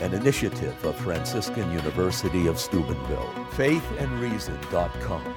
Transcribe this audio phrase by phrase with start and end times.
[0.00, 3.32] an initiative of Franciscan University of Steubenville.
[3.52, 5.34] Faithandreason.com.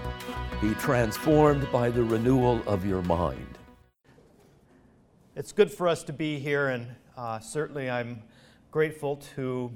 [0.62, 3.58] Be transformed by the renewal of your mind.
[5.36, 8.24] It's good for us to be here, and uh, certainly I'm
[8.72, 9.72] grateful to,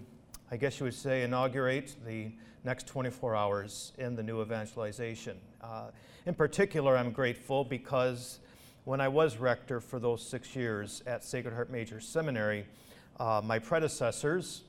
[0.50, 2.32] I guess you would say, inaugurate the
[2.64, 5.38] next 24 hours in the new evangelization.
[5.62, 5.92] Uh,
[6.26, 8.40] in particular, I'm grateful because
[8.86, 12.66] when I was rector for those six years at Sacred Heart Major Seminary,
[13.20, 14.64] uh, my predecessors,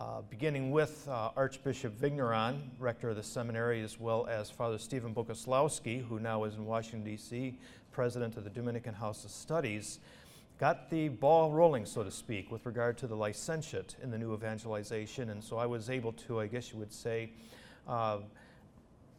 [0.00, 5.14] uh, beginning with uh, Archbishop Vigneron, rector of the seminary, as well as Father Stephen
[5.14, 7.54] Boguslawski, who now is in Washington, D.C.,
[7.92, 9.98] president of the Dominican House of Studies,
[10.58, 14.32] got the ball rolling, so to speak, with regard to the licentiate in the new
[14.32, 15.28] evangelization.
[15.28, 17.32] And so I was able to, I guess you would say,
[17.86, 18.18] uh,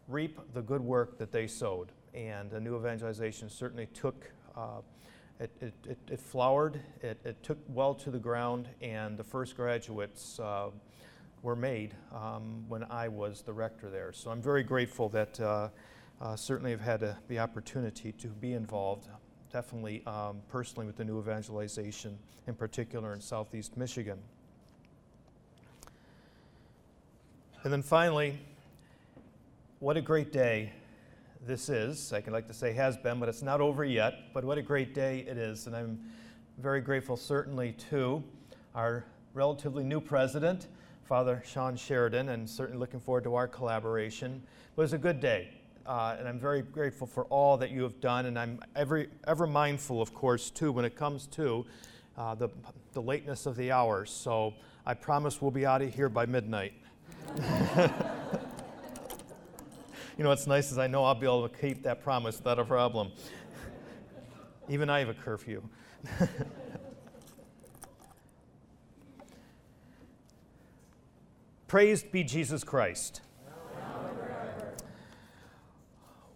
[0.07, 1.89] reap the good work that they sowed.
[2.15, 4.81] And the new evangelization certainly took uh,
[5.41, 9.55] it, it, it, it flowered, it, it, took well to the ground, and the first
[9.55, 10.69] graduates uh,
[11.41, 14.13] were made um, when I was the rector there.
[14.13, 15.69] So I'm very grateful that uh,
[16.21, 19.07] uh, certainly I've had a, the opportunity to be involved,
[19.51, 24.19] definitely um, personally with the new evangelization, in particular in southeast Michigan.
[27.63, 28.37] And then finally,
[29.79, 30.71] what a great day
[31.45, 32.13] this is.
[32.13, 34.33] I can like to say has been, but it's not over yet.
[34.33, 35.67] But what a great day it is.
[35.67, 35.99] And I'm
[36.59, 38.23] very grateful, certainly, to
[38.75, 40.67] our relatively new president,
[41.03, 44.41] Father Sean Sheridan, and certainly looking forward to our collaboration.
[44.71, 45.49] It was a good day.
[45.85, 48.27] Uh, and I'm very grateful for all that you have done.
[48.27, 51.65] And I'm every, ever mindful, of course, too, when it comes to
[52.17, 52.49] uh, the,
[52.93, 54.11] the lateness of the hours.
[54.11, 54.53] So
[54.85, 56.73] I promise we'll be out of here by midnight.
[60.21, 62.59] you know what's nice is I know I'll be able to keep that promise without
[62.59, 63.11] a problem.
[64.69, 65.63] Even I have a curfew.
[71.67, 73.21] Praised be Jesus Christ.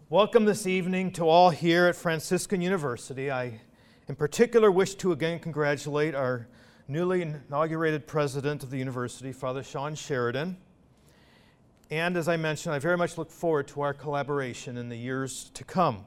[0.10, 3.30] Welcome this evening to all here at Franciscan University.
[3.30, 3.60] I,
[4.08, 6.48] in particular, wish to again congratulate our
[6.88, 10.58] newly inaugurated president of the university, Father Sean Sheridan.
[11.92, 15.52] And as I mentioned, I very much look forward to our collaboration in the years
[15.54, 16.06] to come.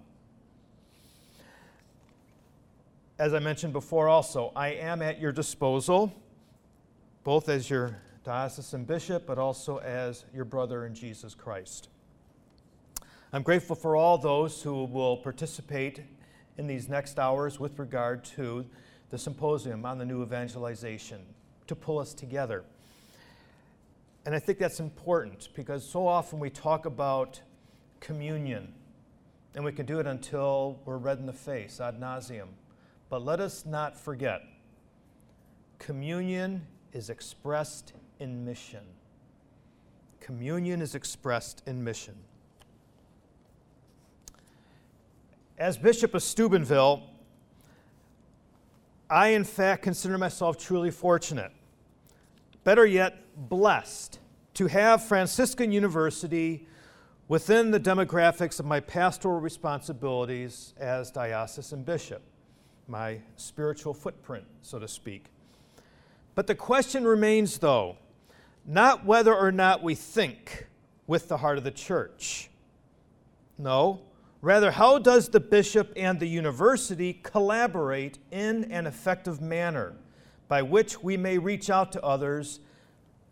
[3.19, 6.13] As I mentioned before, also, I am at your disposal,
[7.23, 11.89] both as your diocesan bishop, but also as your brother in Jesus Christ.
[13.33, 16.03] I'm grateful for all those who will participate
[16.57, 18.67] in these next hours with regard to
[19.11, 21.21] the symposium on the new evangelization
[21.67, 22.65] to pull us together.
[24.27, 27.41] And I think that's important because so often we talk about
[28.01, 28.73] communion,
[29.55, 32.49] and we can do it until we're red in the face, ad nauseum.
[33.09, 34.43] But let us not forget
[35.79, 38.85] communion is expressed in mission.
[40.21, 42.15] Communion is expressed in mission.
[45.57, 47.03] As Bishop of Steubenville,
[49.11, 51.53] I, in fact, consider myself truly fortunate
[52.69, 54.19] better yet, blessed
[54.53, 56.67] to have Franciscan University
[57.27, 62.21] within the demographics of my pastoral responsibilities as diocesan bishop,
[62.87, 65.31] my spiritual footprint, so to speak.
[66.35, 67.97] But the question remains, though,
[68.67, 70.67] not whether or not we think
[71.07, 72.51] with the heart of the church.
[73.57, 74.03] No,
[74.43, 79.95] rather, how does the bishop and the university collaborate in an effective manner?
[80.49, 82.61] By which we may reach out to others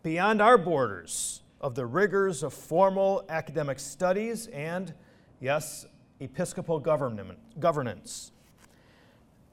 [0.03, 4.93] beyond our borders of the rigors of formal academic studies and,
[5.41, 5.85] yes,
[6.19, 8.31] episcopal governance.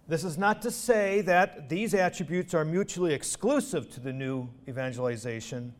[0.06, 5.74] This is not to say that these attributes are mutually exclusive to the new evangelization,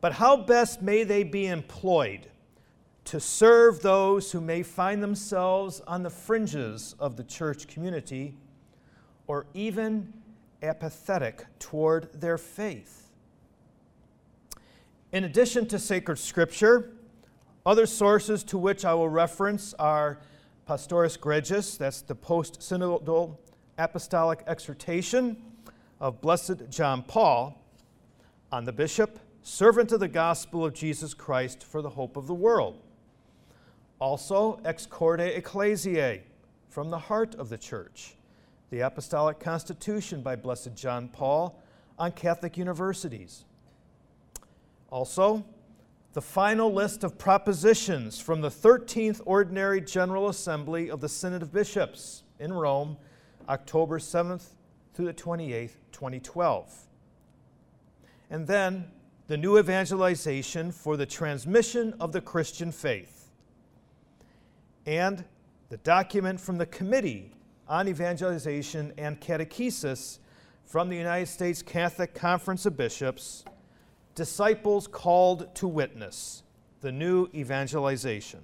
[0.00, 2.28] but how best may they be employed
[3.04, 8.34] to serve those who may find themselves on the fringes of the church community
[9.28, 10.12] or even
[10.62, 13.10] apathetic toward their faith.
[15.12, 16.92] In addition to sacred scripture,
[17.66, 20.20] other sources to which I will reference are
[20.66, 23.36] Pastoris Gregis, that's the post synodal
[23.78, 25.36] apostolic exhortation
[26.00, 27.60] of Blessed John Paul
[28.50, 32.34] on the bishop, servant of the gospel of Jesus Christ for the hope of the
[32.34, 32.80] world.
[33.98, 36.22] Also, Ex Corde Ecclesiae,
[36.68, 38.14] from the heart of the church
[38.72, 41.62] the Apostolic Constitution by Blessed John Paul
[41.98, 43.44] on Catholic universities.
[44.88, 45.44] Also,
[46.14, 51.52] the final list of propositions from the 13th Ordinary General Assembly of the Synod of
[51.52, 52.96] Bishops in Rome,
[53.46, 54.54] October 7th
[54.94, 56.74] through the 28th, 2012.
[58.30, 58.90] and then
[59.26, 63.28] the new evangelization for the transmission of the Christian faith,
[64.86, 65.26] and
[65.68, 67.34] the document from the Committee
[67.72, 70.18] on Evangelization and Catechesis
[70.66, 73.46] from the United States Catholic Conference of Bishops
[74.14, 76.42] Disciples Called to Witness,
[76.82, 78.40] the New Evangelization.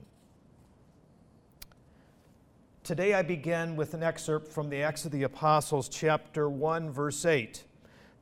[2.82, 7.26] Today I begin with an excerpt from the Acts of the Apostles, chapter 1, verse
[7.26, 7.64] 8,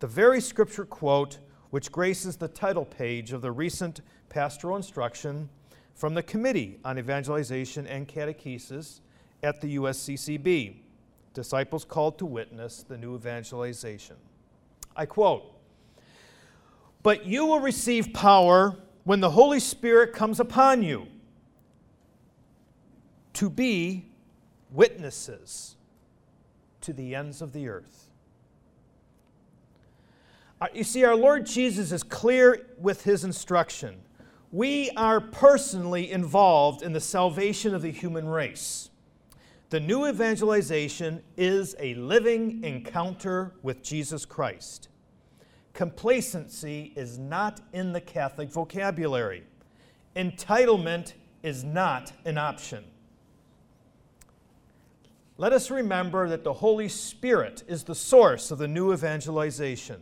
[0.01, 1.39] the very scripture quote
[1.71, 5.51] which graces the title page of the recent pastoral instruction
[5.95, 9.03] from the Committee on Evangelization and Catechesis
[9.45, 10.81] at the USCCB
[11.37, 14.17] Disciples Called to Witness the New Evangelization.
[14.97, 15.45] I quote,
[17.03, 18.75] But you will receive power
[19.05, 21.07] when the Holy Spirit comes upon you
[23.35, 24.07] to be
[24.73, 25.77] witnesses
[26.81, 28.09] to the ends of the earth.
[30.59, 33.97] Uh, you see, our Lord Jesus is clear with his instruction.
[34.53, 38.89] We are personally involved in the salvation of the human race.
[39.69, 44.89] The new evangelization is a living encounter with Jesus Christ.
[45.73, 49.43] Complacency is not in the Catholic vocabulary.
[50.15, 52.85] Entitlement is not an option.
[55.37, 60.01] Let us remember that the Holy Spirit is the source of the new evangelization.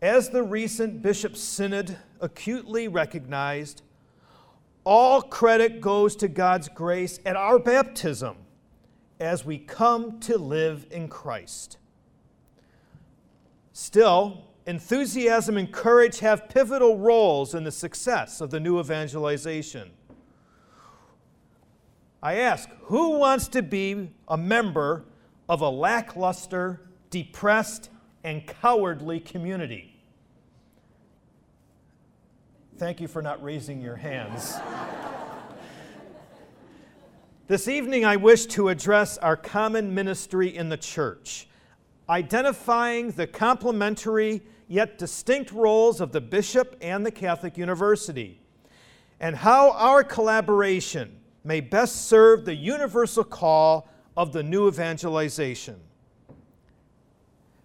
[0.00, 3.82] As the recent Bishop Synod acutely recognized,
[4.88, 8.36] all credit goes to God's grace at our baptism
[9.20, 11.76] as we come to live in Christ.
[13.74, 19.90] Still, enthusiasm and courage have pivotal roles in the success of the new evangelization.
[22.22, 25.04] I ask, who wants to be a member
[25.50, 26.80] of a lackluster,
[27.10, 27.90] depressed,
[28.24, 29.97] and cowardly community?
[32.78, 34.56] Thank you for not raising your hands.
[37.48, 41.48] this evening, I wish to address our common ministry in the church,
[42.08, 48.40] identifying the complementary yet distinct roles of the bishop and the Catholic University,
[49.18, 55.80] and how our collaboration may best serve the universal call of the new evangelization.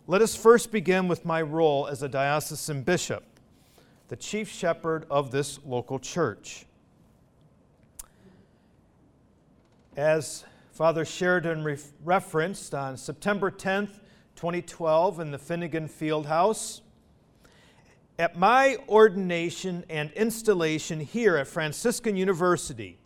[0.08, 3.24] Let us first begin with my role as a diocesan bishop,
[4.14, 6.68] the chief shepherd of this local church.
[9.98, 14.02] As Father Sheridan re- referenced on September 10th,
[14.36, 16.84] 2012, in the Finnegan Field House,
[18.20, 23.00] at my ordination and installation here at Franciscan University,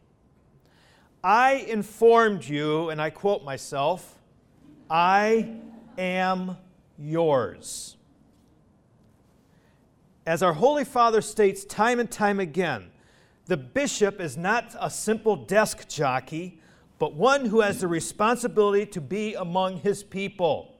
[1.23, 4.19] I informed you, and I quote myself,
[4.89, 5.55] I
[5.97, 6.57] am
[6.97, 7.96] yours.
[10.27, 12.91] As our Holy Father states time and time again,
[13.45, 16.59] the bishop is not a simple desk jockey,
[16.99, 20.75] but one who has the responsibility to be among his people.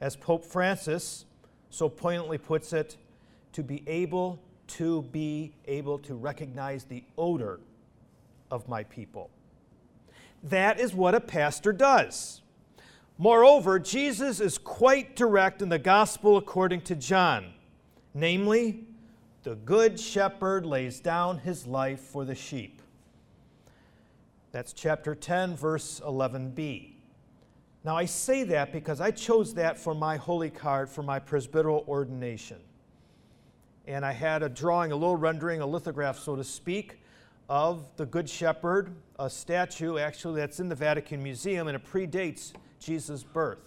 [0.00, 1.24] As Pope Francis
[1.70, 2.96] so poignantly puts it,
[3.52, 7.58] to be able to be able to recognize the odor
[8.48, 9.28] of my people.
[10.44, 12.42] That is what a pastor does.
[13.18, 17.54] Moreover, Jesus is quite direct in the gospel according to John.
[18.14, 18.84] Namely,
[19.42, 22.80] the good shepherd lays down his life for the sheep.
[24.52, 26.92] That's chapter 10, verse 11b.
[27.82, 31.86] Now, I say that because I chose that for my holy card for my presbyteral
[31.88, 32.58] ordination.
[33.86, 37.00] And I had a drawing, a little rendering, a lithograph, so to speak,
[37.48, 42.52] of the Good Shepherd, a statue actually that's in the Vatican Museum, and it predates
[42.80, 43.58] Jesus' birth.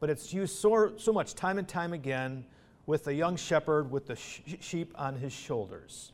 [0.00, 2.44] But it's used so, so much time and time again
[2.90, 6.10] with the young shepherd with the sh- sheep on his shoulders.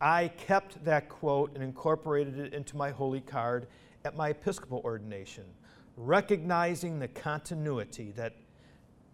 [0.00, 3.68] I kept that quote and incorporated it into my holy card
[4.04, 5.44] at my Episcopal ordination,
[5.96, 8.34] recognizing the continuity that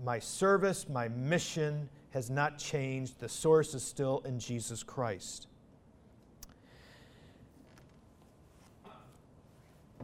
[0.03, 3.21] my service, my mission has not changed.
[3.21, 5.47] The source is still in Jesus Christ.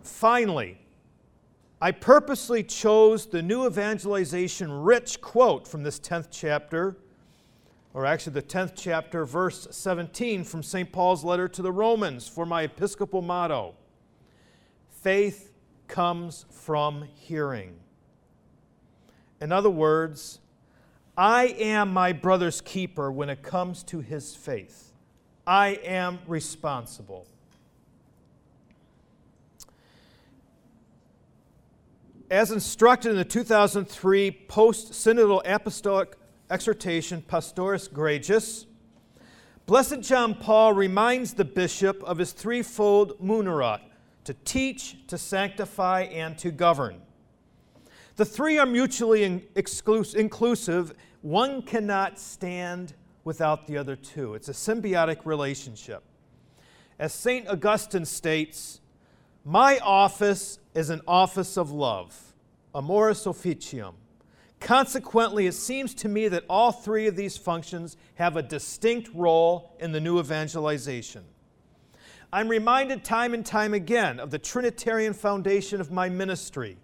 [0.02, 0.78] Finally,
[1.80, 6.96] I purposely chose the new evangelization rich quote from this 10th chapter,
[7.92, 10.90] or actually the 10th chapter, verse 17 from St.
[10.90, 13.74] Paul's letter to the Romans for my episcopal motto
[14.88, 15.52] Faith
[15.86, 17.76] comes from hearing.
[19.40, 20.40] In other words,
[21.16, 24.92] I am my brother's keeper when it comes to his faith.
[25.46, 27.26] I am responsible.
[32.30, 36.16] As instructed in the 2003 post synodal apostolic
[36.50, 38.66] exhortation, Pastoris Gregis,
[39.66, 43.80] Blessed John Paul reminds the bishop of his threefold munera
[44.24, 47.00] to teach, to sanctify, and to govern.
[48.16, 49.22] The three are mutually
[49.54, 50.94] inclusive.
[51.22, 54.34] One cannot stand without the other two.
[54.34, 56.02] It's a symbiotic relationship.
[56.98, 57.46] As St.
[57.46, 58.80] Augustine states,
[59.44, 62.34] my office is an office of love,
[62.74, 63.94] amoris officium.
[64.60, 69.74] Consequently, it seems to me that all three of these functions have a distinct role
[69.80, 71.24] in the new evangelization.
[72.32, 76.76] I'm reminded time and time again of the Trinitarian foundation of my ministry,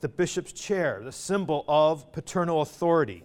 [0.00, 3.24] the bishop's chair, the symbol of paternal authority.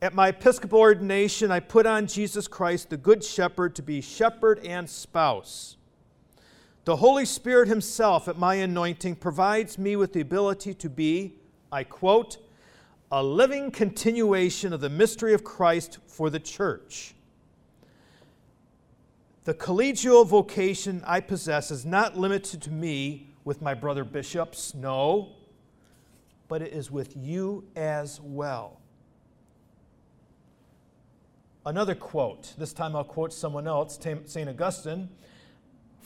[0.00, 4.64] At my Episcopal ordination, I put on Jesus Christ, the Good Shepherd, to be shepherd
[4.64, 5.76] and spouse.
[6.84, 11.34] The Holy Spirit Himself at my anointing provides me with the ability to be,
[11.70, 12.38] I quote,
[13.12, 17.14] a living continuation of the mystery of Christ for the church.
[19.44, 25.36] The collegial vocation I possess is not limited to me with my brother bishops, no,
[26.48, 28.80] but it is with you as well.
[31.64, 34.48] Another quote, this time I'll quote someone else, St.
[34.48, 35.08] Augustine,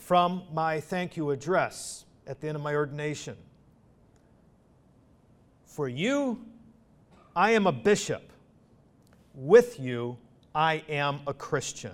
[0.07, 3.35] from my thank you address at the end of my ordination.
[5.65, 6.45] For you,
[7.35, 8.31] I am a bishop.
[9.33, 10.17] With you,
[10.55, 11.91] I am a Christian.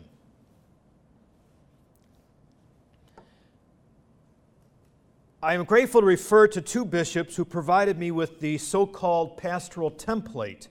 [5.42, 9.38] I am grateful to refer to two bishops who provided me with the so called
[9.38, 10.68] pastoral template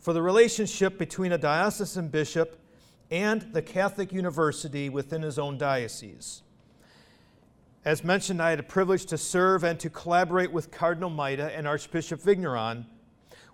[0.00, 2.58] for the relationship between a diocesan bishop
[3.08, 6.42] and the Catholic university within his own diocese.
[7.84, 11.66] As mentioned, I had a privilege to serve and to collaborate with Cardinal Maida and
[11.66, 12.86] Archbishop Vigneron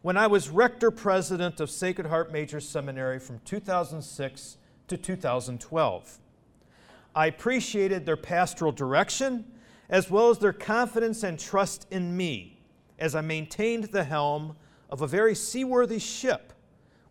[0.03, 4.59] when I was rector president of Sacred Heart Major Seminary from 2006
[4.89, 6.19] to 2012.
[7.17, 9.47] I appreciated their pastoral direction
[9.89, 12.61] as well as their confidence and trust in me
[12.99, 14.57] as I maintained the helm
[14.91, 16.53] of a very seaworthy ship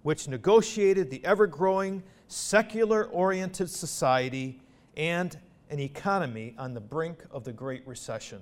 [0.03, 4.61] which negotiated the ever growing secular oriented society
[4.95, 5.35] and
[5.69, 8.41] an economy on the brink of the Great Recession.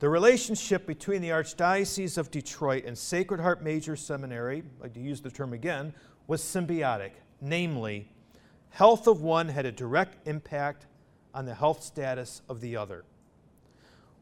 [0.00, 5.20] The relationship between the Archdiocese of Detroit and Sacred Heart Major Seminary, like to use
[5.20, 5.94] the term again,
[6.26, 7.12] was symbiotic.
[7.40, 8.10] Namely,
[8.70, 10.86] health of one had a direct impact
[11.32, 13.04] on the health status of the other.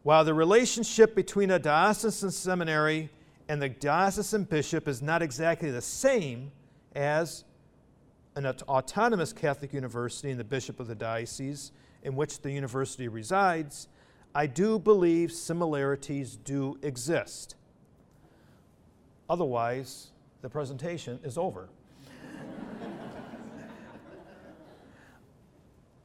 [0.02, 3.10] While the relationship between a diocesan seminary
[3.48, 6.50] and the diocesan bishop is not exactly the same
[6.94, 7.44] as
[8.34, 11.72] an autonomous Catholic university and the bishop of the diocese
[12.02, 13.88] in which the university resides,
[14.34, 17.56] I do believe similarities do exist.
[19.28, 20.08] Otherwise,
[20.40, 21.68] the presentation is over.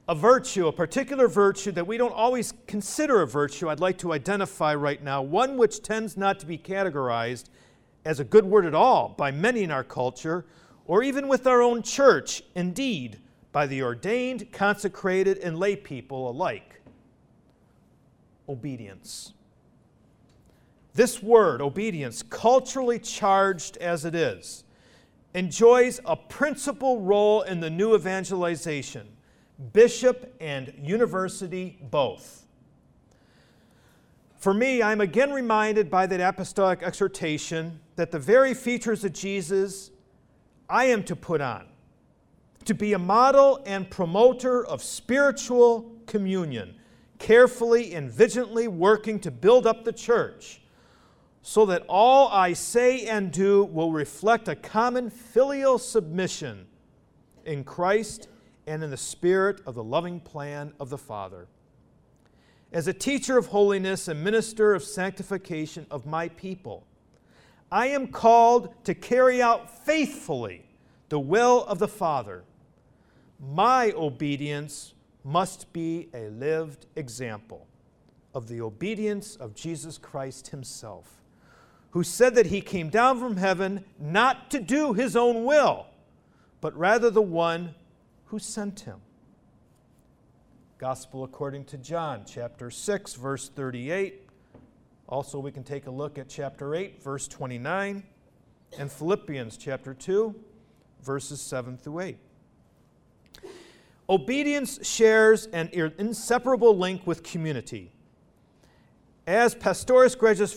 [0.09, 4.13] a virtue, a particular virtue that we don't always consider a virtue, I'd like to
[4.13, 7.45] identify right now, one which tends not to be categorized
[8.05, 10.45] as a good word at all by many in our culture,
[10.87, 13.19] or even with our own church, indeed,
[13.51, 16.81] by the ordained, consecrated, and lay people alike
[18.49, 19.33] obedience.
[20.93, 24.63] This word, obedience, culturally charged as it is,
[25.33, 29.07] enjoys a principal role in the new evangelization,
[29.73, 32.45] bishop and university both.
[34.37, 39.91] For me, I'm again reminded by that apostolic exhortation that the very features of Jesus
[40.69, 41.65] I am to put on,
[42.65, 46.75] to be a model and promoter of spiritual communion
[47.19, 50.61] carefully and vigilantly working to build up the church,
[51.41, 56.67] so that all I say and do will reflect a common filial submission
[57.45, 58.27] in Christ
[58.67, 61.47] and in the spirit of the loving plan of the Father.
[62.73, 66.85] As a teacher of holiness and minister of sanctification of my people,
[67.71, 70.65] I am called to carry out faithfully
[71.09, 72.43] the will of the Father.
[73.39, 74.93] My obedience
[75.23, 77.67] must be a lived example
[78.33, 81.21] of the obedience of Jesus Christ Himself,
[81.91, 85.87] who said that He came down from heaven not to do His own will,
[86.61, 87.75] but rather the one
[88.25, 89.01] who sent Him.
[90.77, 94.26] Gospel according to John, chapter 6, verse 38.
[95.07, 98.03] Also, we can take a look at chapter 8, verse 29,
[98.77, 100.35] and Philippians chapter 2,
[101.01, 102.17] verses 7 through 8.
[104.09, 107.91] Obedience shares an inseparable link with community.
[109.25, 110.53] As Pastoris Gregis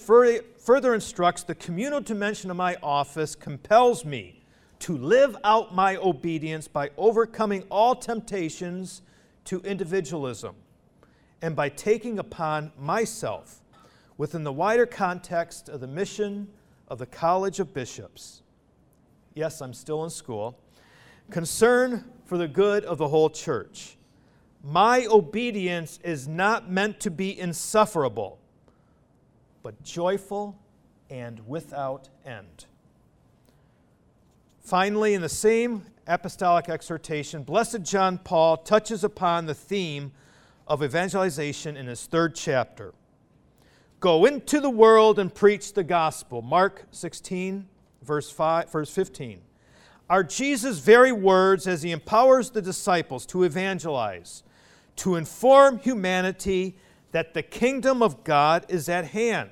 [0.59, 4.43] further instructs the communal dimension of my office compels me
[4.81, 9.03] to live out my obedience by overcoming all temptations
[9.45, 10.55] to individualism
[11.43, 13.60] and by taking upon myself,
[14.21, 16.47] within the wider context of the mission
[16.89, 18.43] of the College of Bishops,
[19.33, 20.59] yes, I'm still in school,
[21.31, 23.97] concern for the good of the whole church.
[24.63, 28.39] My obedience is not meant to be insufferable,
[29.63, 30.55] but joyful
[31.09, 32.67] and without end.
[34.61, 40.13] Finally, in the same apostolic exhortation, Blessed John Paul touches upon the theme
[40.69, 42.93] of evangelization in his third chapter.
[44.01, 46.41] Go into the world and preach the gospel.
[46.43, 47.69] Mark 16,
[48.03, 49.43] verse, 5, verse 15.
[50.09, 54.43] Are Jesus' very words as he empowers the disciples to evangelize,
[54.97, 56.77] to inform humanity
[57.13, 59.51] that the kingdom of God is at hand.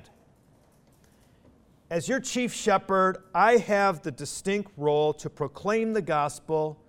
[1.89, 6.79] As your chief shepherd, I have the distinct role to proclaim the gospel,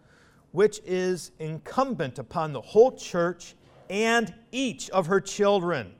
[0.52, 3.54] which is incumbent upon the whole church
[3.88, 5.94] and each of her children.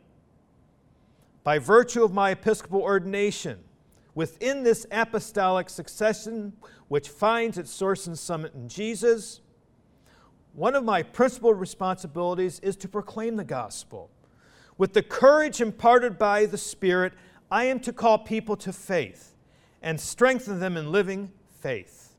[1.43, 3.61] By virtue of my episcopal ordination,
[4.15, 6.53] within this apostolic succession,
[6.89, 9.41] which finds its source and summit in Jesus,
[10.53, 14.11] one of my principal responsibilities is to proclaim the gospel.
[14.77, 17.13] With the courage imparted by the Spirit,
[17.51, 19.35] I am to call people to faith
[19.83, 21.31] and strengthen them in living
[21.61, 22.15] faith.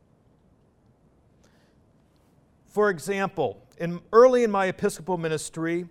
[2.67, 5.85] For example, in, early in my Episcopal ministry,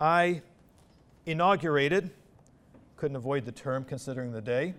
[0.00, 0.42] I
[1.24, 2.10] inaugurated,
[3.04, 4.72] couldn't avoid the term considering the day,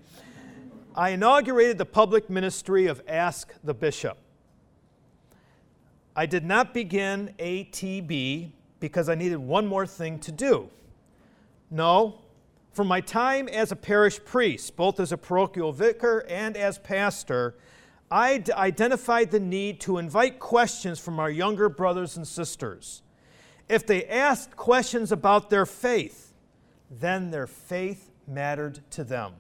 [0.96, 4.18] I inaugurated the public ministry of Ask the Bishop.
[6.16, 10.72] I did not begin ATB because I needed one more thing to do.
[11.70, 12.22] No,
[12.72, 17.54] from my time as a parish priest, both as a parochial vicar and as pastor,
[18.10, 23.04] I identified the need to invite questions from our younger brothers and sisters.
[23.70, 26.34] If they asked questions about their faith,
[26.90, 29.34] then their faith mattered to them.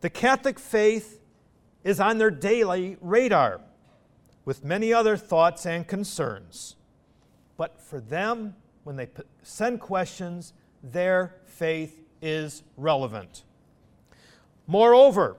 [0.00, 1.20] The Catholic faith
[1.84, 3.60] is on their daily radar
[4.44, 6.76] with many other thoughts and concerns.
[7.56, 9.08] But for them, when they
[9.42, 13.42] send questions, their faith is relevant.
[14.66, 15.36] Moreover,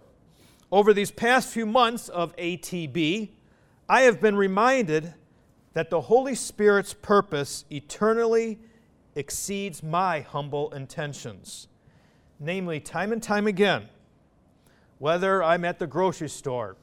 [0.72, 3.30] over these past few months of ATB,
[3.88, 5.14] I have been reminded
[5.74, 8.60] that the Holy Spirit's purpose eternally
[9.16, 11.68] exceeds my humble intentions.
[12.40, 13.90] Namely, time and time again,
[15.00, 16.76] whether I'm at the grocery store,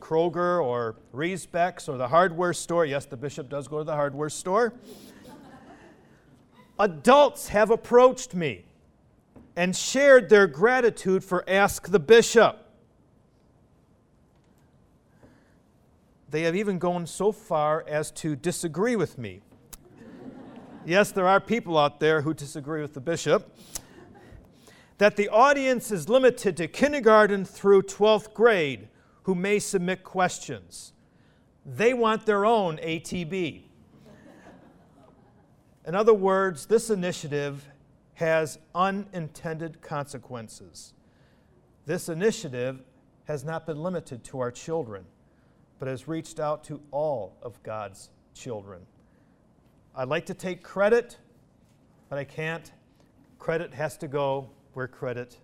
[0.00, 4.28] Kroger or Riesbeck's or the hardware store, yes, the bishop does go to the hardware
[4.28, 4.74] store,
[6.78, 8.64] adults have approached me
[9.56, 12.66] and shared their gratitude for Ask the Bishop.
[16.30, 19.40] They have even gone so far as to disagree with me.
[20.86, 23.54] yes, there are people out there who disagree with the bishop.
[25.00, 28.88] That the audience is limited to kindergarten through 12th grade
[29.22, 30.92] who may submit questions.
[31.64, 33.62] They want their own ATB.
[35.86, 37.66] In other words, this initiative
[38.12, 40.92] has unintended consequences.
[41.86, 42.82] This initiative
[43.24, 45.06] has not been limited to our children
[45.78, 48.82] but has reached out to all of God's children.
[49.96, 51.16] I'd like to take credit,
[52.10, 52.70] but I can't.
[53.38, 55.38] Credit has to go where credit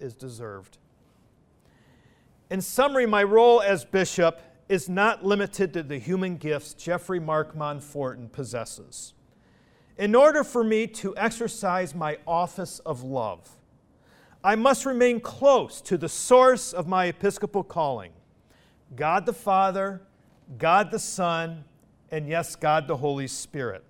[0.00, 0.78] is deserved.
[2.50, 7.56] In summary, my role as bishop is not limited to the human gifts Jeffrey Mark
[7.56, 9.14] Monforton possesses.
[9.98, 13.56] In order for me to exercise my office of love,
[14.44, 18.12] I must remain close to the source of my episcopal calling
[18.94, 20.02] God the Father,
[20.58, 21.64] God the Son,
[22.10, 23.82] and yes, God the Holy Spirit.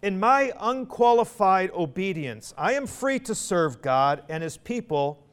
[0.00, 5.24] In my unqualified obedience, I am free to serve God and His people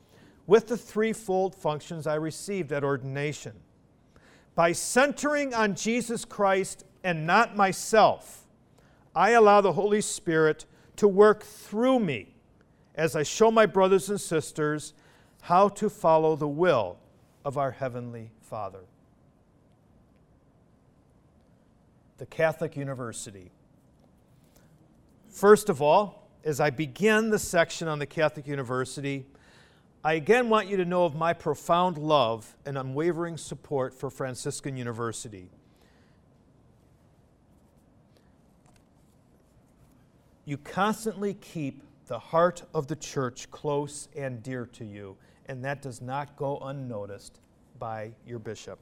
[0.47, 3.53] with the threefold functions I received at ordination.
[4.55, 8.47] By centering on Jesus Christ and not myself,
[9.15, 12.35] I allow the Holy Spirit to work through me
[12.95, 14.93] as I show my brothers and sisters
[15.41, 16.97] how to follow the will
[17.43, 18.85] of our Heavenly Father.
[22.17, 23.51] The Catholic University.
[25.35, 29.25] First of all, as I begin the section on the Catholic University,
[30.01, 34.77] I again want you to know of my profound love and unwavering support for Franciscan
[34.77, 35.49] University.
[40.45, 45.17] You constantly keep the heart of the church close and dear to you,
[45.47, 47.41] and that does not go unnoticed
[47.77, 48.79] by your bishop.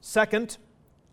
[0.00, 0.56] Second,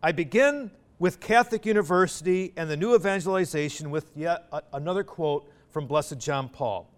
[0.02, 0.72] I begin
[1.04, 6.89] with Catholic University and the new evangelization with yet another quote from Blessed John Paul.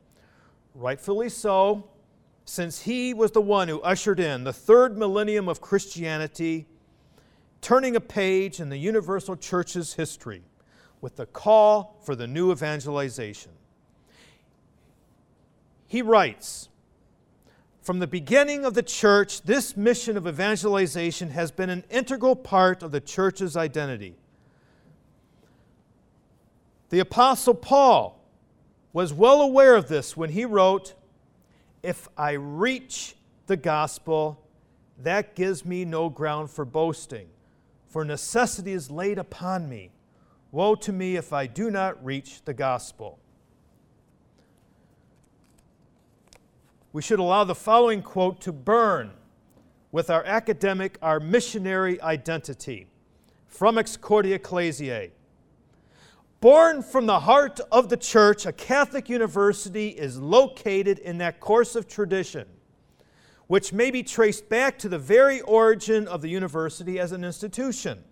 [0.76, 1.90] Rightfully so,
[2.46, 6.68] since he was the one who ushered in the third millennium of Christianity,
[7.62, 10.44] turning a page in the universal church's history
[11.02, 13.54] with the call for the new evangelization.
[15.88, 16.70] He writes,
[17.86, 22.82] from the beginning of the church, this mission of evangelization has been an integral part
[22.82, 24.16] of the church's identity.
[26.90, 28.20] The Apostle Paul
[28.92, 30.96] was well aware of this when he wrote,
[31.84, 34.44] If I reach the gospel,
[35.04, 37.28] that gives me no ground for boasting,
[37.88, 39.92] for necessity is laid upon me.
[40.52, 43.20] Woe to me if I do not reach the gospel.
[46.96, 49.12] We should allow the following quote to burn
[49.92, 52.88] with our academic, our missionary identity
[53.48, 55.12] from Ex Corde Ecclesiae.
[56.40, 61.76] Born from the heart of the church, a Catholic university is located in that course
[61.76, 62.48] of tradition,
[63.48, 68.06] which may be traced back to the very origin of the university as an institution.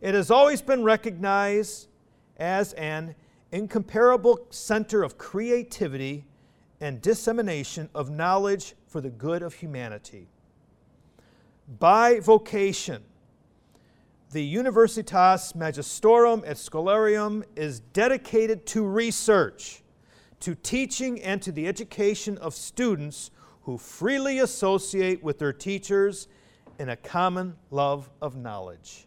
[0.00, 1.86] It has always been recognized
[2.38, 3.14] as an
[3.52, 6.24] incomparable center of creativity
[6.84, 10.28] and dissemination of knowledge for the good of humanity.
[11.78, 13.02] By vocation,
[14.32, 19.82] the Universitas Magistrorum et Scholarium is dedicated to research,
[20.40, 23.30] to teaching, and to the education of students
[23.62, 26.28] who freely associate with their teachers
[26.78, 29.06] in a common love of knowledge.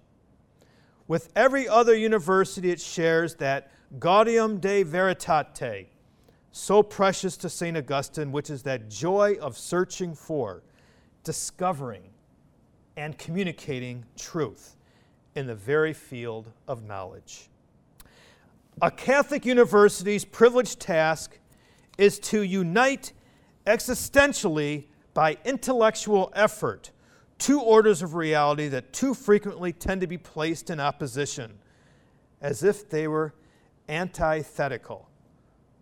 [1.07, 5.89] With every other university, it shares that Gaudium de Veritate,
[6.57, 7.77] so precious to St.
[7.77, 10.63] Augustine, which is that joy of searching for,
[11.23, 12.03] discovering,
[12.95, 14.75] and communicating truth
[15.35, 17.49] in the very field of knowledge.
[18.81, 21.37] A Catholic university's privileged task
[21.97, 23.13] is to unite
[23.65, 26.91] existentially by intellectual effort
[27.37, 31.59] two orders of reality that too frequently tend to be placed in opposition,
[32.41, 33.33] as if they were
[33.87, 35.07] antithetical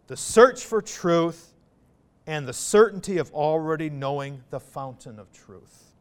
[0.07, 1.53] the search for truth,
[2.27, 5.93] and the certainty of already knowing the fountain of truth.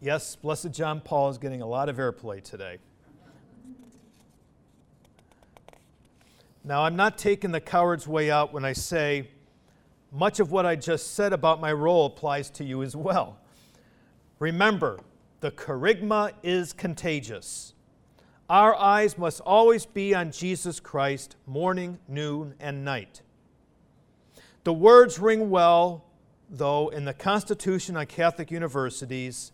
[0.00, 2.78] Yes, Blessed John Paul is getting a lot of airplay today.
[6.62, 9.28] Now, I'm not taking the coward's way out when I say
[10.12, 13.38] much of what I just said about my role applies to you as well.
[14.38, 14.98] Remember,
[15.40, 17.74] the kerygma is contagious.
[18.48, 23.22] Our eyes must always be on Jesus Christ, morning, noon, and night.
[24.64, 26.04] The words ring well,
[26.50, 29.52] though, in the Constitution on Catholic universities,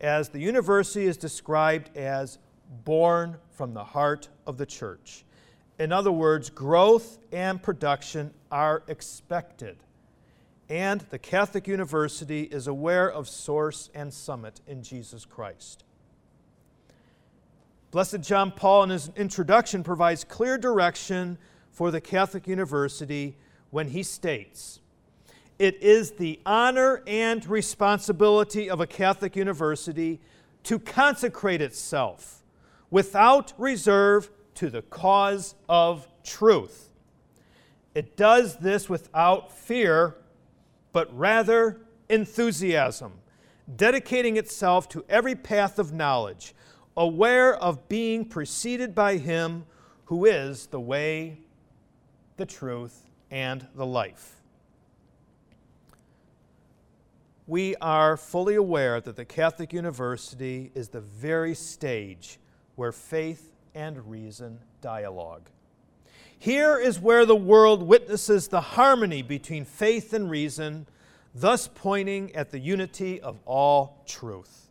[0.00, 2.38] as the university is described as
[2.84, 5.24] born from the heart of the church.
[5.78, 9.76] In other words, growth and production are expected.
[10.68, 15.84] And the Catholic University is aware of source and summit in Jesus Christ.
[17.92, 21.36] Blessed John Paul, in his introduction, provides clear direction
[21.70, 23.36] for the Catholic University
[23.68, 24.80] when he states
[25.58, 30.22] It is the honor and responsibility of a Catholic university
[30.62, 32.42] to consecrate itself
[32.90, 36.94] without reserve to the cause of truth.
[37.94, 40.16] It does this without fear,
[40.94, 43.12] but rather enthusiasm,
[43.76, 46.54] dedicating itself to every path of knowledge
[46.96, 49.64] aware of being preceded by Him
[50.06, 51.38] who is the way,
[52.36, 54.42] the truth, and the life.
[57.46, 62.38] We are fully aware that the Catholic University is the very stage
[62.76, 65.48] where faith and reason dialogue.
[66.38, 70.86] Here is where the world witnesses the harmony between faith and reason,
[71.34, 74.61] thus pointing at the unity of all truth.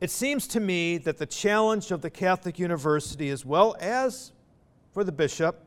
[0.00, 4.32] It seems to me that the challenge of the Catholic University, as well as
[4.92, 5.66] for the bishop,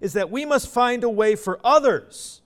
[0.00, 2.42] is that we must find a way for others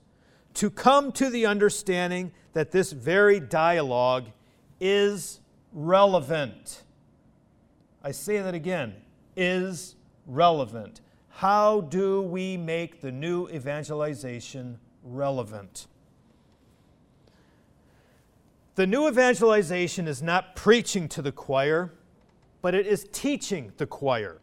[0.55, 4.29] to come to the understanding that this very dialogue
[4.79, 5.39] is
[5.71, 6.83] relevant.
[8.03, 8.95] I say that again
[9.35, 11.01] is relevant.
[11.29, 15.87] How do we make the new evangelization relevant?
[18.79, 21.91] The new evangelization is not preaching to the choir,
[22.61, 24.39] but it is teaching the choir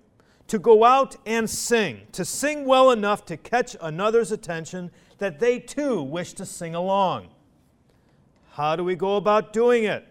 [0.49, 5.59] to go out and sing, to sing well enough to catch another's attention that they
[5.59, 7.29] too wish to sing along.
[8.51, 10.07] How do we go about doing it?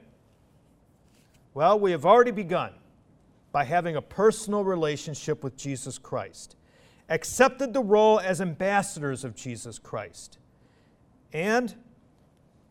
[1.54, 2.74] Well, we have already begun
[3.52, 6.56] by having a personal relationship with Jesus Christ,
[7.10, 10.40] accepted the role as ambassadors of Jesus Christ,
[11.32, 11.76] and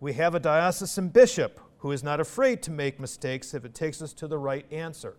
[0.05, 4.03] we have a diocesan bishop who is not afraid to make mistakes if it takes
[4.03, 5.17] us to the right answer.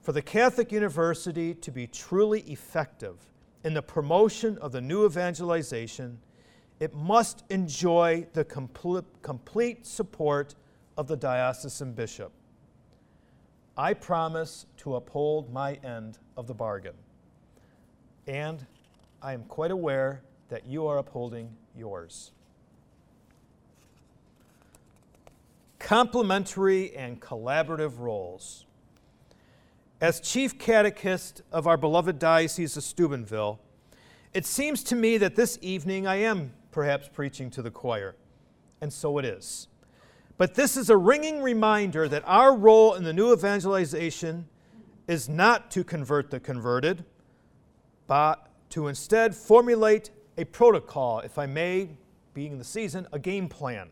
[0.00, 3.16] For the Catholic University to be truly effective
[3.64, 6.20] in the promotion of the new evangelization,
[6.78, 10.54] it must enjoy the complete, support
[10.96, 12.30] of the diocesan bishop.
[13.76, 16.94] I promise to uphold my end of the bargain.
[18.28, 18.64] And
[19.20, 22.30] I am quite aware that you are upholding yours.
[25.82, 28.66] Complementary and collaborative roles.
[30.00, 33.58] As chief catechist of our beloved Diocese of Steubenville,
[34.32, 38.14] it seems to me that this evening I am perhaps preaching to the choir,
[38.80, 39.66] and so it is.
[40.38, 44.46] But this is a ringing reminder that our role in the new evangelization
[45.08, 47.04] is not to convert the converted,
[48.06, 51.90] but to instead formulate a protocol, if I may,
[52.34, 53.88] being in the season, a game plan,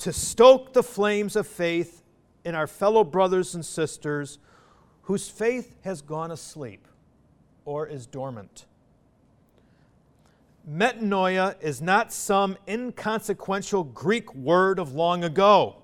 [0.00, 2.02] to stoke the flames of faith
[2.44, 4.38] in our fellow brothers and sisters
[5.02, 6.88] whose faith has gone asleep
[7.66, 8.64] or is dormant.
[10.68, 15.82] Metanoia is not some inconsequential Greek word of long ago.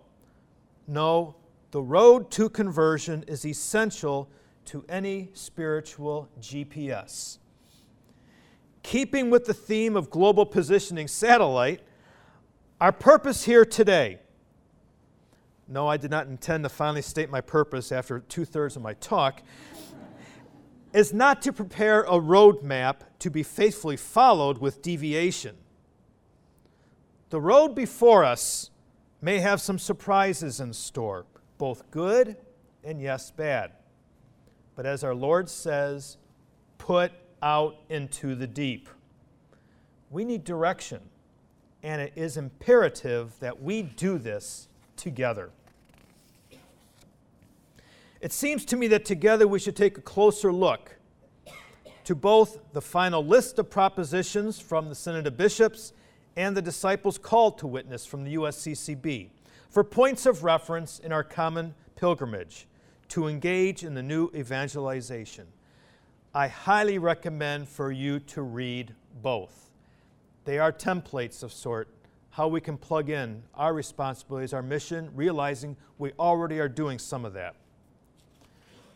[0.86, 1.34] No,
[1.70, 4.30] the road to conversion is essential
[4.66, 7.36] to any spiritual GPS.
[8.82, 11.80] Keeping with the theme of global positioning satellite,
[12.80, 14.18] our purpose here today
[15.68, 18.94] no, I did not intend to finally state my purpose after two thirds of my
[18.94, 19.42] talk.
[20.92, 25.56] is not to prepare a roadmap to be faithfully followed with deviation.
[27.30, 28.70] The road before us
[29.20, 31.26] may have some surprises in store,
[31.58, 32.36] both good
[32.84, 33.72] and yes, bad.
[34.76, 36.16] But as our Lord says,
[36.78, 37.10] put
[37.42, 38.88] out into the deep.
[40.10, 41.00] We need direction,
[41.86, 45.50] and it is imperative that we do this together.
[48.20, 50.96] It seems to me that together we should take a closer look
[52.02, 55.92] to both the final list of propositions from the Synod of Bishops
[56.34, 59.28] and the disciples called to witness from the USCCB
[59.68, 62.66] for points of reference in our common pilgrimage
[63.10, 65.46] to engage in the new evangelization.
[66.34, 69.65] I highly recommend for you to read both.
[70.46, 71.88] They are templates of sort
[72.30, 77.24] how we can plug in our responsibilities, our mission, realizing we already are doing some
[77.24, 77.56] of that.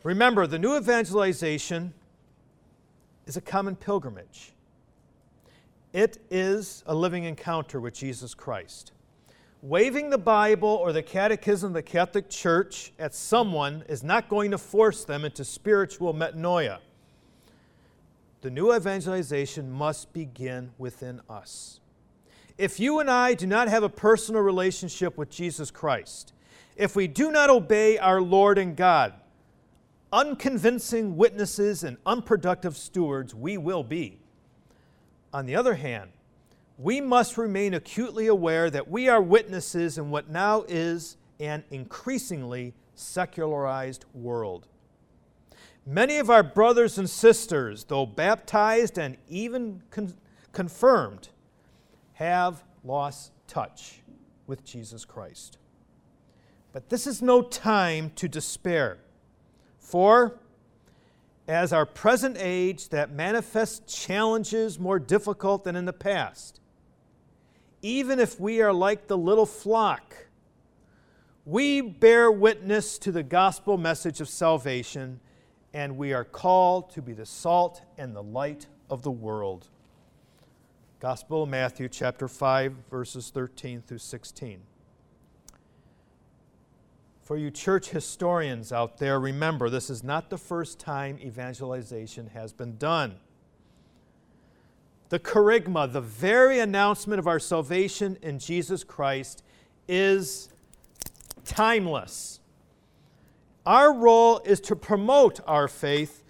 [0.05, 1.93] Remember, the new evangelization
[3.27, 4.53] is a common pilgrimage.
[5.93, 8.93] It is a living encounter with Jesus Christ.
[9.61, 14.53] Waving the Bible or the Catechism of the Catholic Church at someone is not going
[14.53, 16.79] to force them into spiritual metanoia.
[18.43, 21.81] The new evangelization must begin within us.
[22.57, 26.33] If you and I do not have a personal relationship with Jesus Christ,
[26.77, 29.13] if we do not obey our Lord and God,
[30.13, 34.19] unconvincing witnesses and unproductive stewards we will be.
[35.33, 36.11] On the other hand,
[36.79, 42.75] we must remain acutely aware that we are witnesses in what now is an increasingly
[42.95, 44.67] secularized world.
[45.87, 50.15] Many of our brothers and sisters, though baptized and even con-
[50.53, 51.31] confirmed,
[52.15, 54.01] have lost touch
[54.47, 55.59] with Jesus Christ.
[56.73, 58.99] But this is no time to despair.
[59.79, 60.39] For,
[61.49, 66.61] as our present age that manifests challenges more difficult than in the past,
[67.83, 70.29] even if we are like the little flock,
[71.45, 75.21] we bear witness to the gospel message of salvation,
[75.73, 79.69] and we are called to be the salt and the light of the world.
[80.99, 84.61] Gospel of Matthew, chapter 5, verses 13 through 16.
[87.23, 92.53] For you church historians out there, remember this is not the first time evangelization has
[92.53, 93.17] been done.
[95.11, 99.45] The kerygma, the very announcement of our salvation in Jesus Christ,
[99.87, 100.49] is
[101.45, 102.40] timeless.
[103.71, 106.25] Our role is to promote our faith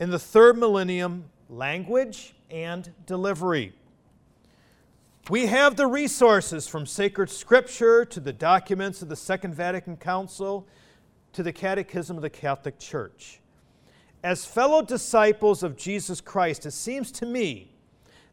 [0.00, 3.74] in the third millennium language and delivery.
[5.28, 10.66] We have the resources from sacred scripture to the documents of the Second Vatican Council
[11.32, 13.38] to the Catechism of the Catholic Church.
[14.24, 17.70] As fellow disciples of Jesus Christ, it seems to me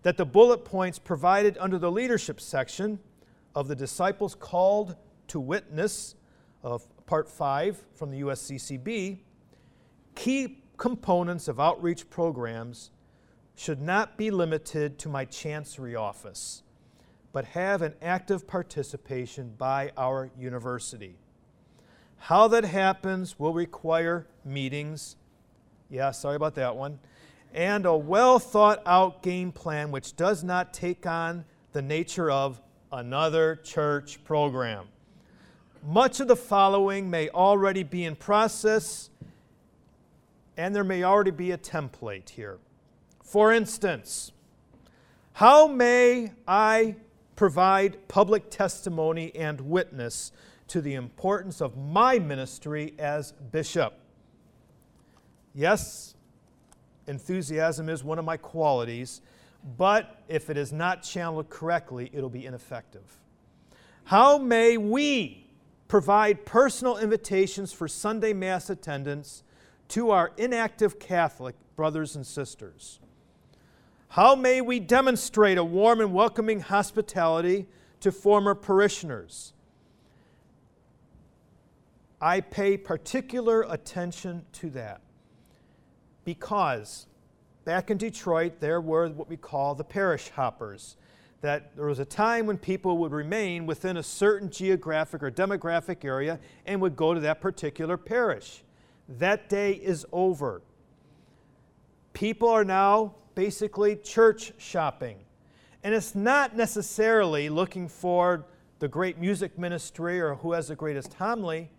[0.02, 2.98] that the bullet points provided under the leadership section
[3.54, 4.96] of the disciples called
[5.28, 6.16] to witness
[6.64, 9.18] of part 5 from the USCCB,
[10.14, 12.92] key components of outreach programs
[13.56, 16.62] should not be limited to my chancery office,
[17.32, 21.16] but have an active participation by our university.
[22.18, 25.16] How that happens will require meetings.
[25.90, 27.00] Yeah, sorry about that one.
[27.54, 32.62] And a well thought out game plan which does not take on the nature of
[32.92, 34.88] another church program.
[35.84, 39.10] Much of the following may already be in process,
[40.58, 42.58] and there may already be a template here.
[43.24, 44.32] For instance,
[45.34, 46.96] how may I
[47.36, 50.32] provide public testimony and witness
[50.70, 53.94] to the importance of my ministry as bishop?
[55.54, 56.16] Yes,
[57.08, 59.22] enthusiasm is one of my qualities,
[59.78, 63.20] but if it is not channeled correctly, it'll be ineffective.
[64.04, 65.47] How may we
[65.88, 69.44] provide personal invitations for Sunday Mass attendance
[69.90, 73.00] to our inactive Catholic brothers and sisters?
[74.10, 77.68] How may we demonstrate a warm and welcoming hospitality
[78.00, 79.54] to former parishioners?
[82.20, 85.02] I pay particular attention to that
[86.26, 87.06] because
[87.64, 90.96] back in Detroit, there were what we call the parish hoppers
[91.48, 96.04] that there was a time when people would remain within a certain geographic or demographic
[96.04, 98.66] area and would go to that particular parish.
[99.08, 100.62] That day is over.
[102.12, 105.20] People are now basically church shopping.
[105.86, 108.44] And it's not necessarily looking for
[108.80, 111.72] the great music ministry or who has the greatest homily,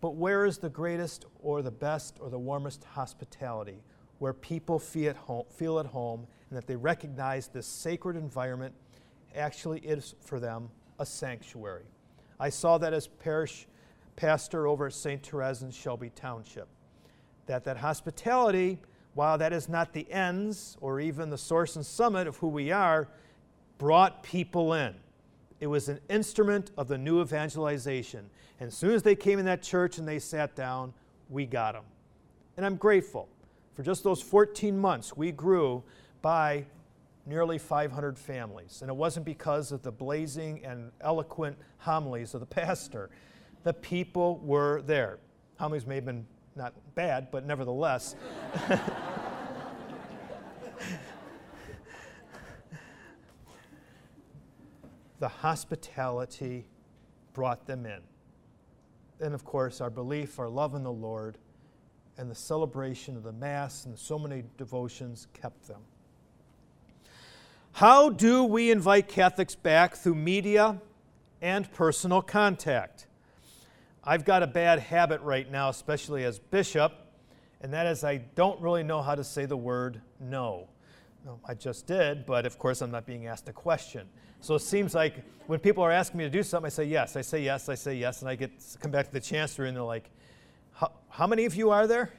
[0.00, 3.82] but where is the greatest or the best or the warmest hospitality?
[4.20, 8.74] Where people feel at home, feel at home and that they recognize this sacred environment
[9.34, 11.86] actually is for them a sanctuary.
[12.38, 13.66] I saw that as parish
[14.16, 15.26] pastor over at St.
[15.26, 16.68] Therese in Shelby Township.
[17.46, 18.78] That that hospitality,
[19.14, 22.70] while that is not the ends or even the source and summit of who we
[22.70, 23.08] are,
[23.78, 24.94] brought people in.
[25.58, 28.28] It was an instrument of the new evangelization.
[28.60, 30.92] And as soon as they came in that church and they sat down,
[31.30, 31.84] we got them.
[32.58, 33.26] And I'm grateful.
[33.72, 35.82] For just those 14 months, we grew
[36.22, 36.64] by
[37.26, 38.78] nearly 500 families.
[38.80, 43.10] And it wasn't because of the blazing and eloquent homilies of the pastor.
[43.64, 45.18] The people were there.
[45.58, 48.14] Homilies may have been not bad, but nevertheless.
[55.18, 56.66] the hospitality
[57.32, 58.00] brought them in.
[59.20, 61.38] And of course, our belief, our love in the Lord,
[62.18, 65.80] and the celebration of the Mass and so many devotions kept them.
[67.74, 70.78] How do we invite Catholics back through media
[71.40, 73.06] and personal contact?
[74.04, 76.92] I've got a bad habit right now, especially as bishop,
[77.62, 80.68] and that is I don't really know how to say the word no.
[81.24, 81.40] no.
[81.48, 84.06] I just did, but of course I'm not being asked a question.
[84.42, 87.16] So it seems like when people are asking me to do something, I say yes,
[87.16, 89.76] I say yes, I say yes, and I get come back to the chancery and
[89.76, 90.10] they're like,
[91.08, 92.12] how many of you are there?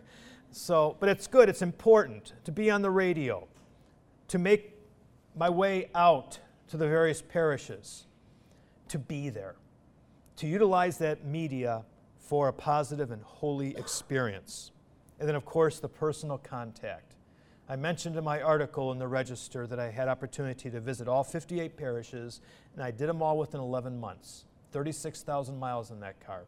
[0.51, 3.47] So, but it's good, it's important to be on the radio,
[4.29, 4.72] to make
[5.35, 8.05] my way out to the various parishes
[8.89, 9.55] to be there,
[10.37, 11.83] to utilize that media
[12.19, 14.71] for a positive and holy experience.
[15.19, 17.15] And then, of course, the personal contact.
[17.69, 21.23] I mentioned in my article in the Register that I had opportunity to visit all
[21.23, 22.41] 58 parishes,
[22.75, 24.45] and I did them all within 11 months.
[24.71, 26.43] 36,000 miles in that car.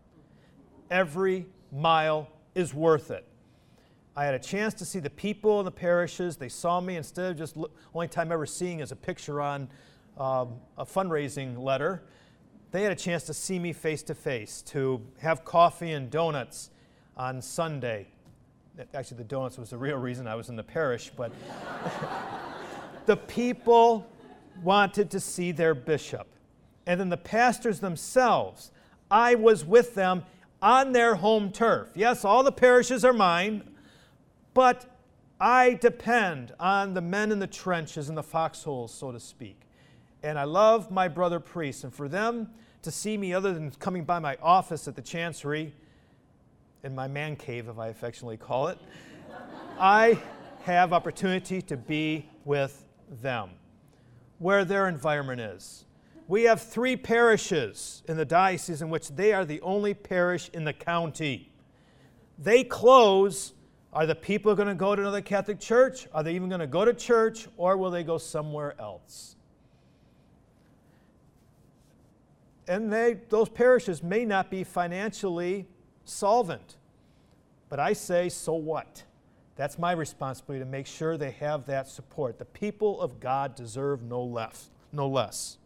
[0.90, 3.26] Every mile is worth it.
[4.18, 6.38] I had a chance to see the people in the parishes.
[6.38, 9.68] They saw me instead of just look, only time ever seeing is a picture on
[10.18, 12.02] um, a fundraising letter.
[12.72, 16.70] They had a chance to see me face to face, to have coffee and donuts
[17.18, 18.08] on Sunday.
[18.94, 21.34] Actually, the donuts was the real reason I was in the parish, but
[23.06, 24.08] the people
[24.64, 26.28] wanted to see their bishop.
[26.88, 28.72] And then the pastors themselves,
[29.12, 30.24] I was with them
[30.62, 31.90] on their home turf.
[31.96, 33.75] Yes, all the parishes are mine,
[34.56, 34.86] but
[35.40, 39.60] I depend on the men in the trenches and the foxholes, so to speak.
[40.24, 42.50] And I love my brother priests, and for them
[42.82, 45.74] to see me, other than coming by my office at the chancery,
[46.84, 48.78] in my man cave, if I affectionately call it,
[49.80, 50.18] I
[50.64, 52.86] have opportunity to be with
[53.22, 53.50] them,
[54.40, 55.86] where their environment is.
[56.28, 60.64] We have three parishes in the diocese in which they are the only parish in
[60.64, 61.52] the county.
[62.40, 63.54] They close.
[63.96, 66.06] Are the people going to go to another Catholic church?
[66.14, 69.38] Are they even going to go to church or will they go somewhere else?
[72.68, 75.66] And they, those parishes may not be financially
[76.04, 76.76] solvent.
[77.70, 79.04] But I say, so what?
[79.56, 82.38] That's my responsibility to make sure they have that support.
[82.38, 84.72] The people of God deserve no less.
[84.92, 85.58] No less.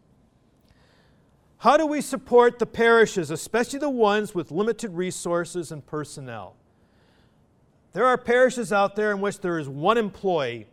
[1.58, 6.54] How do we support the parishes, especially the ones with limited resources and personnel?
[7.92, 10.68] There are parishes out there in which there is one employee,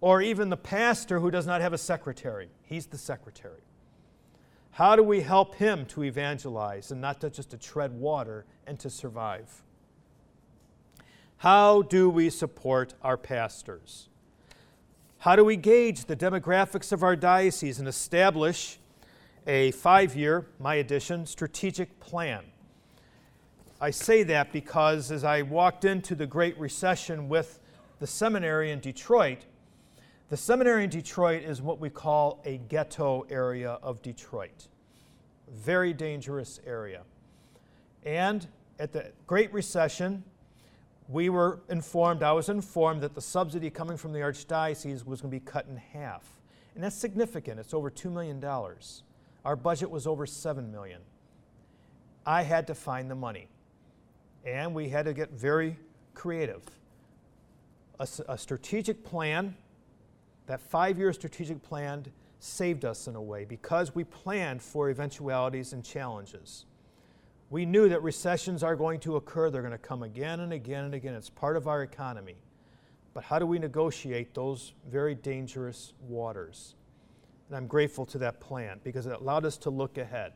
[0.00, 2.48] or even the pastor who does not have a secretary.
[2.62, 3.62] He's the secretary.
[4.72, 8.78] How do we help him to evangelize and not to just to tread water and
[8.80, 9.62] to survive?
[11.38, 14.08] How do we support our pastors?
[15.18, 18.78] How do we gauge the demographics of our diocese and establish
[19.46, 22.44] a five year, my edition, strategic plan?
[23.78, 27.60] I say that because as I walked into the Great Recession with
[27.98, 29.44] the seminary in Detroit,
[30.30, 34.68] the seminary in Detroit is what we call a ghetto area of Detroit.
[35.52, 37.02] Very dangerous area.
[38.04, 38.46] And
[38.78, 40.24] at the Great Recession,
[41.08, 45.30] we were informed, I was informed, that the subsidy coming from the Archdiocese was going
[45.30, 46.24] to be cut in half.
[46.74, 47.60] And that's significant.
[47.60, 48.42] It's over $2 million.
[49.44, 51.02] Our budget was over 7 million.
[52.24, 53.48] I had to find the money.
[54.46, 55.76] And we had to get very
[56.14, 56.62] creative.
[57.98, 59.56] A, a strategic plan,
[60.46, 62.06] that five year strategic plan,
[62.38, 66.64] saved us in a way because we planned for eventualities and challenges.
[67.50, 69.50] We knew that recessions are going to occur.
[69.50, 71.14] They're going to come again and again and again.
[71.14, 72.36] It's part of our economy.
[73.14, 76.74] But how do we negotiate those very dangerous waters?
[77.48, 80.32] And I'm grateful to that plan because it allowed us to look ahead.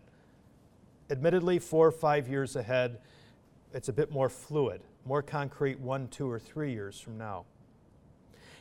[1.10, 3.00] Admittedly, four or five years ahead,
[3.72, 7.44] it's a bit more fluid, more concrete one, two, or three years from now.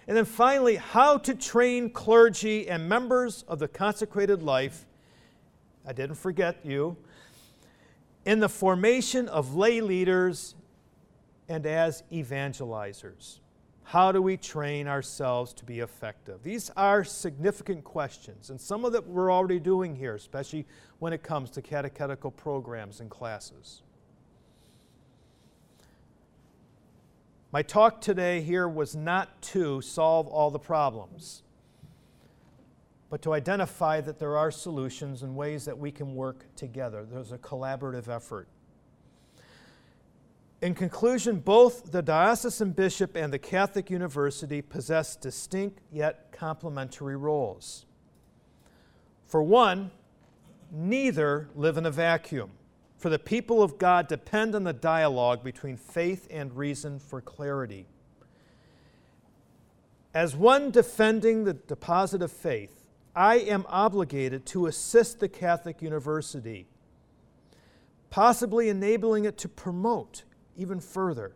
[0.08, 4.86] And then finally, how to train clergy and members of the consecrated life.
[5.86, 6.98] I didn't forget you
[8.26, 10.56] in the formation of lay leaders
[11.48, 13.40] and as evangelizers.
[13.84, 16.44] How do we train ourselves to be effective?
[16.44, 20.68] These are significant questions, and some of that we're already doing here, especially
[21.00, 23.82] when it comes to catechetical programs and classes.
[27.52, 31.44] My talk today here was not to solve all the problems
[33.10, 37.06] but to identify that there are solutions and ways that we can work together.
[37.10, 38.48] There's a collaborative effort.
[40.62, 47.86] In conclusion, both the diocesan bishop and the Catholic University possess distinct yet complementary roles.
[49.26, 49.92] For one,
[50.72, 52.52] neither live in a vacuum.
[53.00, 57.88] For the people of God depend on the dialogue between faith and reason for clarity.
[60.14, 62.86] As one defending the deposit of faith,
[63.16, 66.68] I am obligated to assist the Catholic University,
[68.10, 70.24] possibly enabling it to promote
[70.58, 71.36] even further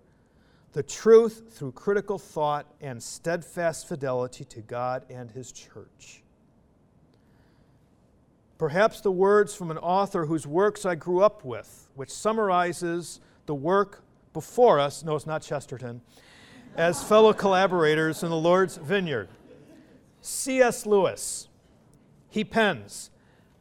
[0.73, 6.22] the truth through critical thought and steadfast fidelity to God and His church.
[8.63, 13.53] Perhaps the words from an author whose works I grew up with, which summarizes the
[13.53, 15.99] work before us, no, it's not Chesterton,
[16.77, 19.27] as fellow collaborators in the Lord's vineyard.
[20.21, 20.85] C.S.
[20.85, 21.49] Lewis
[22.29, 23.11] he pens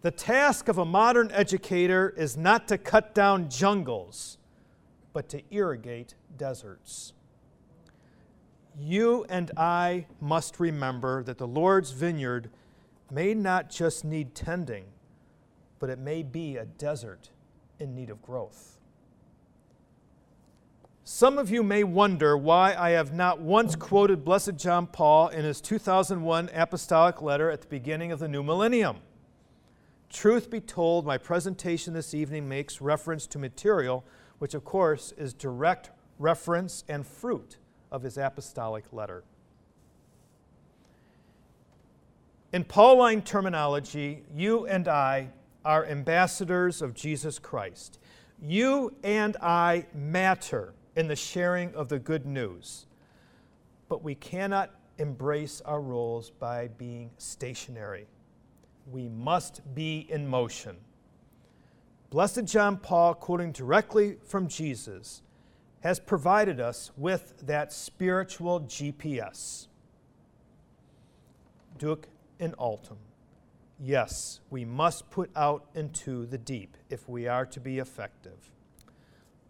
[0.02, 4.38] The task of a modern educator is not to cut down jungles,
[5.12, 7.12] but to irrigate deserts.
[8.78, 12.50] You and I must remember that the Lord's vineyard
[13.10, 14.84] may not just need tending,
[15.82, 17.30] but it may be a desert
[17.80, 18.78] in need of growth.
[21.02, 25.44] Some of you may wonder why I have not once quoted Blessed John Paul in
[25.44, 28.98] his 2001 apostolic letter at the beginning of the new millennium.
[30.08, 34.04] Truth be told, my presentation this evening makes reference to material,
[34.38, 37.56] which of course is direct reference and fruit
[37.90, 39.24] of his apostolic letter.
[42.52, 45.30] In Pauline terminology, you and I
[45.64, 47.98] are ambassadors of Jesus Christ.
[48.40, 52.86] You and I matter in the sharing of the good news.
[53.88, 58.06] But we cannot embrace our roles by being stationary.
[58.90, 60.76] We must be in motion.
[62.10, 65.22] Blessed John Paul, quoting directly from Jesus,
[65.80, 69.66] has provided us with that spiritual GPS.
[71.78, 72.08] Duc
[72.38, 72.98] in altum.
[73.84, 78.52] Yes, we must put out into the deep if we are to be effective.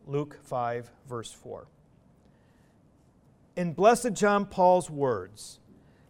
[0.06, 1.66] Luke 5, verse 4.
[3.56, 5.58] In Blessed John Paul's words,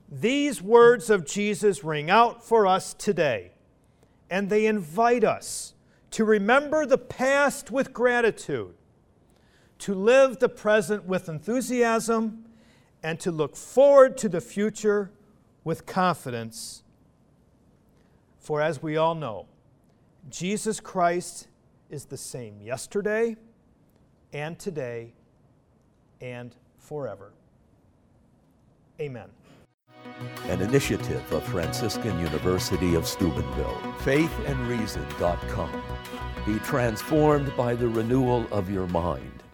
[0.08, 3.50] these words of Jesus ring out for us today,
[4.30, 5.74] and they invite us
[6.12, 8.74] to remember the past with gratitude,
[9.80, 12.44] to live the present with enthusiasm,
[13.02, 15.10] and to look forward to the future
[15.64, 16.84] with confidence.
[18.42, 19.46] For as we all know,
[20.28, 21.46] Jesus Christ
[21.88, 23.36] is the same yesterday
[24.32, 25.14] and today
[26.20, 27.32] and forever.
[29.00, 29.28] Amen.
[30.48, 33.80] An initiative of Franciscan University of Steubenville.
[34.00, 35.82] Faithandreason.com.
[36.44, 39.44] Be transformed by the renewal of your mind.